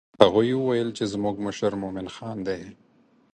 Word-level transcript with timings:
هغوی 0.21 0.51
وویل 0.55 0.89
چې 0.97 1.03
زموږ 1.13 1.35
مشر 1.47 1.71
مومن 1.81 2.07
خان 2.15 2.37
دی. 2.47 2.61